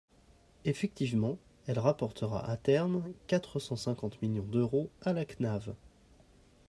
Effectivement, 0.65 1.37
elle 1.67 1.77
rapportera, 1.77 2.49
à 2.49 2.57
terme, 2.57 3.03
quatre 3.27 3.59
cent 3.59 3.75
cinquante 3.75 4.19
millions 4.23 4.41
d’euros 4.47 4.89
à 5.03 5.13
la 5.13 5.25
CNAV. 5.25 5.75